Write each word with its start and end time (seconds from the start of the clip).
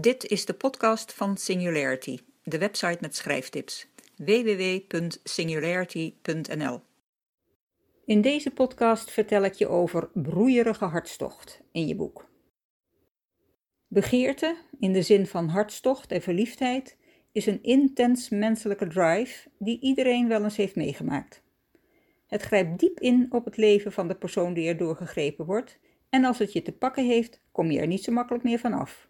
Dit 0.00 0.26
is 0.26 0.44
de 0.44 0.54
podcast 0.54 1.12
van 1.12 1.36
Singularity, 1.36 2.18
de 2.42 2.58
website 2.58 2.98
met 3.00 3.16
schrijftips. 3.16 3.88
www.singularity.nl 4.16 6.80
In 8.04 8.20
deze 8.20 8.50
podcast 8.50 9.10
vertel 9.10 9.42
ik 9.42 9.52
je 9.52 9.68
over 9.68 10.10
broeierige 10.14 10.84
hartstocht 10.84 11.60
in 11.72 11.86
je 11.86 11.94
boek. 11.94 12.28
Begeerte, 13.86 14.56
in 14.78 14.92
de 14.92 15.02
zin 15.02 15.26
van 15.26 15.48
hartstocht 15.48 16.12
en 16.12 16.22
verliefdheid, 16.22 16.96
is 17.32 17.46
een 17.46 17.62
intens 17.62 18.28
menselijke 18.28 18.86
drive 18.86 19.48
die 19.58 19.80
iedereen 19.80 20.28
wel 20.28 20.44
eens 20.44 20.56
heeft 20.56 20.76
meegemaakt. 20.76 21.42
Het 22.26 22.42
grijpt 22.42 22.80
diep 22.80 23.00
in 23.00 23.26
op 23.30 23.44
het 23.44 23.56
leven 23.56 23.92
van 23.92 24.08
de 24.08 24.16
persoon 24.16 24.54
die 24.54 24.68
er 24.68 24.76
doorgegrepen 24.76 25.44
wordt, 25.44 25.78
en 26.08 26.24
als 26.24 26.38
het 26.38 26.52
je 26.52 26.62
te 26.62 26.72
pakken 26.72 27.06
heeft, 27.06 27.40
kom 27.52 27.70
je 27.70 27.80
er 27.80 27.86
niet 27.86 28.04
zo 28.04 28.12
makkelijk 28.12 28.44
meer 28.44 28.58
van 28.58 28.72
af. 28.72 29.08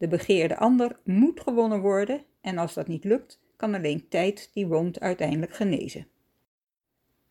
De 0.00 0.08
begeerde 0.08 0.56
ander 0.56 0.98
moet 1.04 1.40
gewonnen 1.40 1.80
worden, 1.80 2.24
en 2.40 2.58
als 2.58 2.74
dat 2.74 2.88
niet 2.88 3.04
lukt, 3.04 3.40
kan 3.56 3.74
alleen 3.74 4.08
tijd 4.08 4.50
die 4.52 4.66
wond 4.66 5.00
uiteindelijk 5.00 5.52
genezen. 5.52 6.06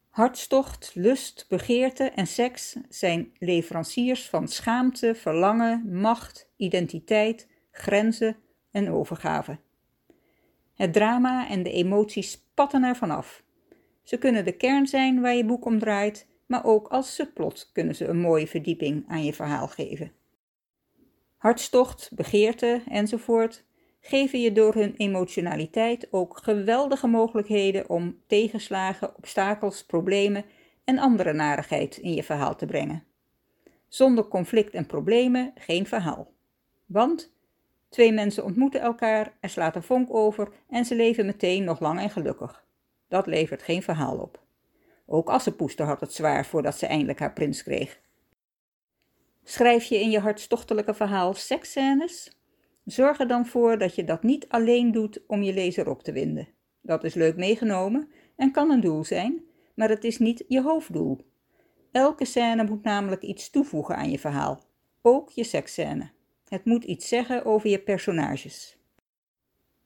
Hartstocht, 0.09 0.91
lust, 0.93 1.45
begeerte 1.47 2.03
en 2.03 2.27
seks 2.27 2.77
zijn 2.89 3.31
leveranciers 3.39 4.29
van 4.29 4.47
schaamte, 4.47 5.15
verlangen, 5.15 5.99
macht, 5.99 6.51
identiteit, 6.55 7.47
grenzen 7.71 8.37
en 8.71 8.91
overgave. 8.91 9.59
Het 10.73 10.93
drama 10.93 11.49
en 11.49 11.63
de 11.63 11.71
emoties 11.71 12.31
spatten 12.31 12.83
ervan 12.83 13.11
af. 13.11 13.43
Ze 14.03 14.17
kunnen 14.17 14.45
de 14.45 14.57
kern 14.57 14.87
zijn 14.87 15.21
waar 15.21 15.35
je 15.35 15.45
boek 15.45 15.65
om 15.65 15.79
draait, 15.79 16.27
maar 16.45 16.65
ook 16.65 16.87
als 16.87 17.15
subplot 17.15 17.69
kunnen 17.73 17.95
ze 17.95 18.05
een 18.05 18.19
mooie 18.19 18.47
verdieping 18.47 19.03
aan 19.07 19.23
je 19.23 19.33
verhaal 19.33 19.67
geven. 19.67 20.18
Hartstocht, 21.39 22.09
begeerte 22.15 22.81
enzovoort 22.89 23.63
geven 23.99 24.41
je 24.41 24.51
door 24.51 24.73
hun 24.73 24.93
emotionaliteit 24.97 26.07
ook 26.11 26.37
geweldige 26.37 27.07
mogelijkheden 27.07 27.89
om 27.89 28.21
tegenslagen, 28.27 29.15
obstakels, 29.17 29.85
problemen 29.85 30.45
en 30.83 30.97
andere 30.97 31.33
narigheid 31.33 31.97
in 31.97 32.13
je 32.13 32.23
verhaal 32.23 32.55
te 32.55 32.65
brengen. 32.65 33.03
Zonder 33.87 34.27
conflict 34.27 34.73
en 34.73 34.85
problemen 34.85 35.51
geen 35.55 35.87
verhaal. 35.87 36.31
Want 36.85 37.33
twee 37.89 38.11
mensen 38.11 38.43
ontmoeten 38.43 38.81
elkaar, 38.81 39.33
er 39.39 39.49
slaat 39.49 39.75
een 39.75 39.83
vonk 39.83 40.13
over 40.13 40.51
en 40.69 40.85
ze 40.85 40.95
leven 40.95 41.25
meteen 41.25 41.63
nog 41.63 41.79
lang 41.79 41.99
en 41.99 42.09
gelukkig. 42.09 42.65
Dat 43.07 43.27
levert 43.27 43.63
geen 43.63 43.83
verhaal 43.83 44.17
op. 44.17 44.43
Ook 45.05 45.29
Assepoester 45.29 45.85
had 45.85 45.99
het 45.99 46.13
zwaar 46.13 46.45
voordat 46.45 46.77
ze 46.77 46.85
eindelijk 46.85 47.19
haar 47.19 47.33
prins 47.33 47.63
kreeg. 47.63 47.99
Schrijf 49.49 49.83
je 49.83 49.99
in 49.99 50.09
je 50.09 50.19
hartstochtelijke 50.19 50.93
verhaal 50.93 51.33
seksscènes? 51.33 52.31
Zorg 52.85 53.19
er 53.19 53.27
dan 53.27 53.45
voor 53.45 53.77
dat 53.77 53.95
je 53.95 54.03
dat 54.03 54.23
niet 54.23 54.49
alleen 54.49 54.91
doet 54.91 55.21
om 55.27 55.43
je 55.43 55.53
lezer 55.53 55.89
op 55.89 56.03
te 56.03 56.11
winden. 56.11 56.47
Dat 56.81 57.03
is 57.03 57.13
leuk 57.13 57.35
meegenomen 57.35 58.09
en 58.35 58.51
kan 58.51 58.69
een 58.69 58.79
doel 58.79 59.03
zijn, 59.03 59.43
maar 59.75 59.89
het 59.89 60.03
is 60.03 60.17
niet 60.17 60.43
je 60.47 60.61
hoofddoel. 60.61 61.25
Elke 61.91 62.25
scène 62.25 62.63
moet 62.63 62.83
namelijk 62.83 63.21
iets 63.21 63.49
toevoegen 63.49 63.95
aan 63.95 64.11
je 64.11 64.19
verhaal, 64.19 64.63
ook 65.01 65.29
je 65.29 65.43
seksscène. 65.43 66.11
Het 66.47 66.65
moet 66.65 66.83
iets 66.83 67.07
zeggen 67.07 67.45
over 67.45 67.69
je 67.69 67.79
personages. 67.79 68.77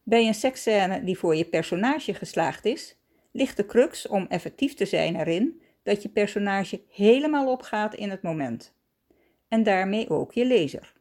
Bij 0.04 0.28
een 0.28 0.34
seksscène 0.34 1.04
die 1.04 1.18
voor 1.18 1.36
je 1.36 1.46
personage 1.46 2.14
geslaagd 2.14 2.66
is, 2.66 2.98
ligt 3.32 3.58
de 3.58 3.66
crux 3.66 4.08
om 4.08 4.26
effectief 4.30 4.74
te 4.74 4.86
zijn 4.86 5.16
erin 5.16 5.62
dat 5.84 6.02
je 6.02 6.10
personage 6.10 6.82
helemaal 6.90 7.52
opgaat 7.52 7.96
in 7.96 8.10
het 8.10 8.22
moment. 8.22 8.74
En 9.54 9.64
daarmee 9.64 10.10
ook 10.10 10.34
je 10.34 10.46
lezer. 10.46 10.94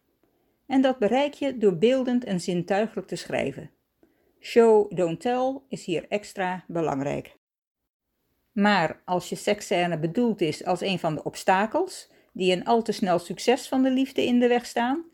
En 0.66 0.80
dat 0.80 0.98
bereik 0.98 1.34
je 1.34 1.58
door 1.58 1.78
beeldend 1.78 2.24
en 2.24 2.40
zintuigelijk 2.40 3.06
te 3.06 3.16
schrijven. 3.16 3.70
Show, 4.40 4.96
don't 4.96 5.20
tell 5.20 5.60
is 5.68 5.84
hier 5.84 6.06
extra 6.08 6.64
belangrijk. 6.68 7.36
Maar 8.52 9.02
als 9.04 9.28
je 9.28 9.36
seksscène 9.36 9.98
bedoeld 9.98 10.40
is 10.40 10.64
als 10.64 10.80
een 10.80 10.98
van 10.98 11.14
de 11.14 11.24
obstakels 11.24 12.10
die 12.32 12.52
een 12.52 12.64
al 12.64 12.82
te 12.82 12.92
snel 12.92 13.18
succes 13.18 13.68
van 13.68 13.82
de 13.82 13.90
liefde 13.90 14.24
in 14.24 14.38
de 14.38 14.48
weg 14.48 14.66
staan, 14.66 15.04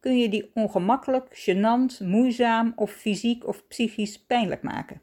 kun 0.00 0.18
je 0.18 0.28
die 0.28 0.50
ongemakkelijk, 0.54 1.48
gênant, 1.48 2.06
moeizaam 2.06 2.72
of 2.76 2.90
fysiek 2.90 3.46
of 3.46 3.66
psychisch 3.66 4.24
pijnlijk 4.24 4.62
maken 4.62 5.00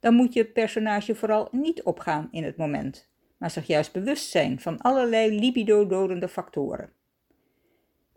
dan 0.00 0.14
moet 0.14 0.32
je 0.32 0.44
personage 0.44 1.14
vooral 1.14 1.48
niet 1.50 1.82
opgaan 1.82 2.28
in 2.30 2.44
het 2.44 2.56
moment, 2.56 3.08
maar 3.36 3.50
zich 3.50 3.66
juist 3.66 3.92
bewust 3.92 4.30
zijn 4.30 4.60
van 4.60 4.80
allerlei 4.80 5.40
libido-dodende 5.40 6.28
factoren. 6.28 6.92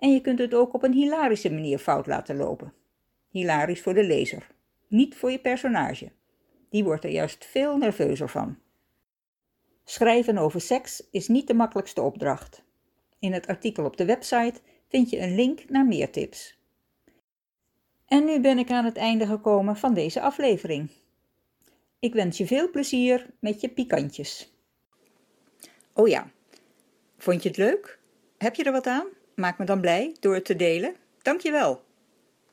En 0.04 0.14
je 0.14 0.22
kunt 0.22 0.40
het 0.40 0.54
ook 0.54 0.74
op 0.74 0.84
een 0.84 0.94
hilarische 0.94 1.52
manier 1.52 1.80
fout 1.80 2.08
laten 2.08 2.36
lopen. 2.36 2.74
Hilarisch 3.30 3.82
voor 3.82 3.94
de 3.94 4.04
lezer, 4.04 4.48
niet 4.88 5.16
voor 5.16 5.32
je 5.32 5.40
personage. 5.40 6.12
Die 6.70 6.84
wordt 6.84 7.04
er 7.04 7.10
juist 7.10 7.46
veel 7.46 7.78
nerveuzer 7.78 8.30
van. 8.30 8.58
Schrijven 9.84 10.38
over 10.38 10.62
seks 10.62 11.04
is 11.12 11.28
niet 11.28 11.48
de 11.48 11.54
makkelijkste 11.54 12.02
opdracht. 12.02 12.64
In 13.20 13.34
het 13.34 13.48
artikel 13.48 13.86
op 13.86 13.98
de 13.98 14.06
website 14.06 14.60
vind 14.88 15.10
je 15.10 15.20
een 15.20 15.36
link 15.36 15.70
naar 15.70 15.86
meer 15.86 16.12
tips. 16.12 16.58
En 18.06 18.26
nu 18.26 18.40
ben 18.40 18.58
ik 18.58 18.72
aan 18.72 18.86
het 18.86 18.98
einde 18.98 19.26
gekomen 19.26 19.78
van 19.78 19.94
deze 19.94 20.22
aflevering. 20.22 20.90
Ik 22.00 22.14
wens 22.14 22.38
je 22.38 22.48
veel 22.48 22.70
plezier 22.70 23.30
met 23.40 23.62
je 23.62 23.70
pikantjes. 23.70 24.54
Oh 25.94 26.08
ja, 26.08 26.32
vond 27.18 27.44
je 27.44 27.50
het 27.50 27.58
leuk? 27.58 28.00
Heb 28.38 28.56
je 28.56 28.64
er 28.64 28.72
wat 28.72 28.88
aan? 28.88 29.22
Maak 29.36 29.58
me 29.58 29.66
dan 29.66 29.82
blij 29.82 30.16
door 30.20 30.34
het 30.34 30.46
te 30.46 30.56
delen. 30.56 30.96
Dankjewel. 31.22 31.84